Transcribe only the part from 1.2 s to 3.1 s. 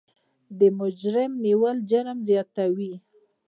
نه نیول جرم زیاتوي.